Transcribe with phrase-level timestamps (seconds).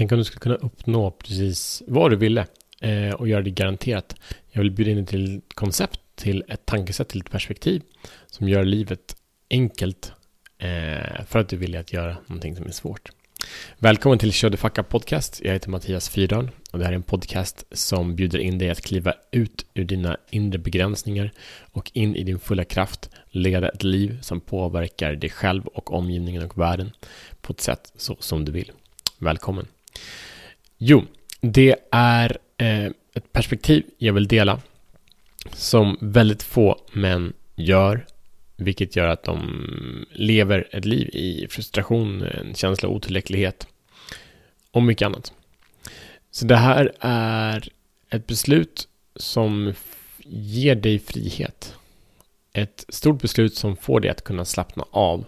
[0.00, 2.46] Tänk om du skulle kunna uppnå precis vad du ville
[2.80, 4.16] eh, och göra det garanterat.
[4.50, 7.82] Jag vill bjuda in dig till ett koncept, till ett tankesätt, till ett perspektiv
[8.26, 9.16] som gör livet
[9.50, 10.12] enkelt
[10.58, 13.10] eh, för att du vill att göra någonting som är svårt.
[13.78, 15.40] Välkommen till Kör Fuck Up Podcast.
[15.44, 18.80] Jag heter Mattias Fyrdörn och det här är en podcast som bjuder in dig att
[18.80, 21.30] kliva ut ur dina inre begränsningar
[21.72, 26.42] och in i din fulla kraft leda ett liv som påverkar dig själv och omgivningen
[26.42, 26.92] och världen
[27.40, 28.72] på ett sätt så som du vill.
[29.18, 29.66] Välkommen!
[30.78, 31.04] Jo,
[31.40, 34.60] det är eh, ett perspektiv jag vill dela
[35.52, 38.06] som väldigt få män gör
[38.60, 43.66] vilket gör att de lever ett liv i frustration, en känsla av otillräcklighet
[44.70, 45.32] och mycket annat.
[46.30, 47.68] Så det här är
[48.10, 49.74] ett beslut som
[50.24, 51.74] ger dig frihet.
[52.52, 55.24] Ett stort beslut som får dig att kunna slappna av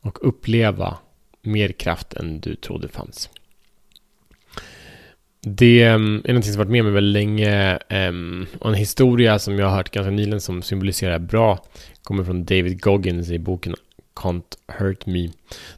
[0.00, 0.98] och uppleva
[1.42, 3.30] mer kraft än du trodde fanns.
[5.46, 8.12] Det eh, är någonting som varit med mig väldigt länge eh,
[8.58, 11.64] och en historia som jag har hört ganska nyligen som symboliserar bra
[12.02, 13.74] kommer från David Goggins i boken
[14.14, 15.28] Can't Hurt Me.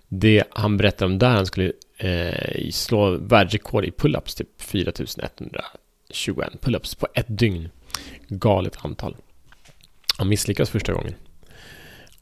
[0.09, 6.99] Det han berättar om där han skulle eh, slå världsrekord i pull-ups, typ 4121 pull-ups
[6.99, 7.69] på ett dygn.
[8.29, 9.17] Galet antal.
[10.19, 11.15] Han misslyckas första gången.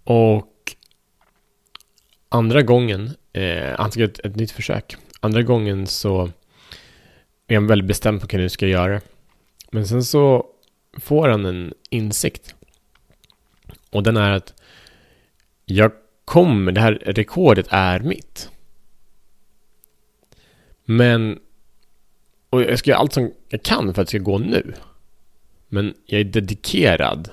[0.04, 0.76] Och
[2.28, 4.96] andra gången, eh, han ska ett, ett nytt försök.
[5.20, 6.30] Andra gången så
[7.52, 9.00] är han väldigt bestämd på hur han ska göra.
[9.70, 10.46] Men sen så
[11.00, 12.54] får han en insikt.
[13.90, 14.54] Och den är att
[15.64, 15.92] jag
[16.24, 18.50] kommer, det här rekordet är mitt.
[20.84, 21.38] Men,
[22.50, 24.74] och jag ska göra allt som jag kan för att det ska gå nu.
[25.68, 27.30] Men jag är dedikerad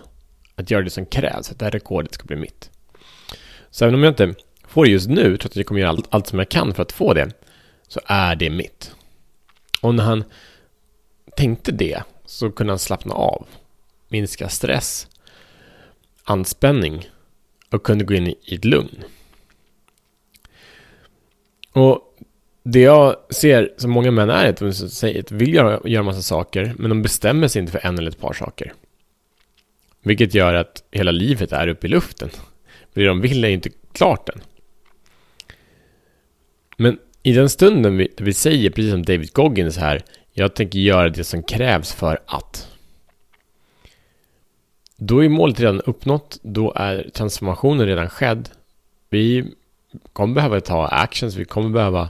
[0.56, 2.70] att göra det som krävs för att det här rekordet ska bli mitt.
[3.72, 4.36] Så även om jag inte
[4.68, 6.84] får det just nu, trots att jag kommer göra allt, allt som jag kan för
[6.84, 7.32] att få det,
[7.88, 8.96] så är det mitt.
[9.82, 10.24] Och när han
[11.36, 13.48] tänkte det så kunde han slappna av,
[14.08, 15.08] minska stress,
[16.24, 17.10] anspänning
[17.72, 19.04] och kunde gå in i ett lugn.
[21.72, 22.18] Och
[22.64, 26.90] det jag ser som många män är att de vill göra, göra massa saker, men
[26.90, 28.74] de bestämmer sig inte för en eller ett par saker.
[30.02, 32.30] Vilket gör att hela livet är uppe i luften.
[32.94, 34.42] För det de vill är inte klart än.
[36.78, 41.10] Men i den stunden vi, vi säger, precis som David Goggins här, jag tänker göra
[41.10, 42.68] det som krävs för att.
[44.98, 48.50] Då är målet redan uppnått, då är transformationen redan skedd.
[49.10, 49.54] Vi
[50.14, 52.10] kommer behöva ta actions, vi kommer behöva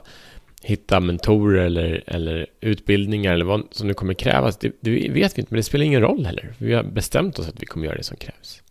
[0.62, 4.56] hitta mentorer eller, eller utbildningar eller vad som nu kommer krävas.
[4.56, 6.54] Det, det vet vi inte, men det spelar ingen roll heller.
[6.58, 8.62] Vi har bestämt oss att vi kommer göra det som krävs.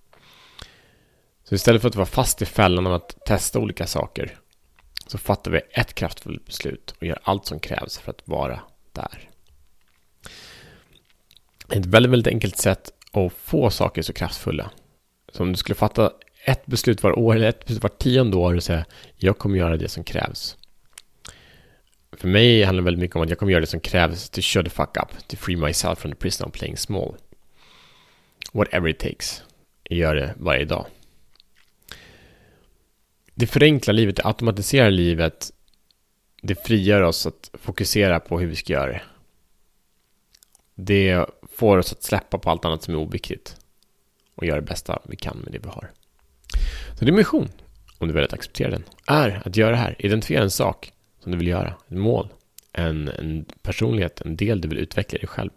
[1.44, 4.36] Så istället för att vara fast i fällan av att testa olika saker
[5.12, 8.60] så fattar vi ett kraftfullt beslut och gör allt som krävs för att vara
[8.92, 9.30] där.
[11.70, 14.72] Ett väldigt, väldigt enkelt sätt att få saker så kraftfulla.
[15.32, 16.12] Så om du skulle fatta
[16.46, 19.78] ett beslut var år eller ett beslut var tionde år och säga jag kommer göra
[19.78, 20.58] det som krävs.
[22.12, 24.42] För mig handlar det väldigt mycket om att jag kommer göra det som krävs to
[24.42, 27.16] shut the fuck up, to free myself from the prison of playing small.
[28.52, 29.44] Whatever it takes.
[29.84, 30.86] Jag gör det varje dag
[33.40, 35.52] det förenklar livet, det automatiserar livet.
[36.42, 39.02] Det frigör oss att fokusera på hur vi ska göra det.
[40.76, 43.58] Det får oss att släppa på allt annat som är oviktigt.
[44.36, 45.92] Och göra det bästa vi kan med det vi har.
[47.00, 47.50] Så din mission,
[47.98, 49.96] om du väljer att acceptera den, är att göra det här.
[50.00, 51.74] Identifiera en sak som du vill göra.
[51.88, 52.30] Ett mål.
[52.74, 55.50] En, en personlighet, en del du vill utveckla i dig själv.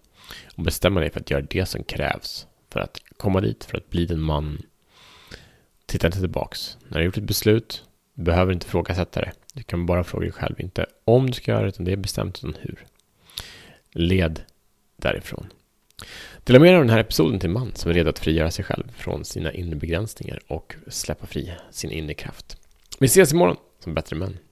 [0.57, 3.91] Och bestämma dig för att göra det som krävs för att komma dit, för att
[3.91, 4.63] bli den man
[5.93, 6.77] Titta inte tillbaks.
[6.83, 9.33] När du har gjort ett beslut, du behöver inte ifrågasätta det.
[9.55, 11.97] Du kan bara fråga dig själv, inte om du ska göra det, utan det är
[11.97, 12.87] bestämt, utan hur.
[13.91, 14.41] Led
[14.97, 15.47] därifrån.
[16.45, 18.51] Dela med dig av den här episoden till en man som är redo att frigöra
[18.51, 22.57] sig själv från sina inre begränsningar och släppa fri sin inre kraft.
[23.01, 24.39] Vi ses imorgon som bättre män.